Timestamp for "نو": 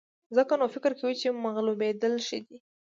0.59-0.65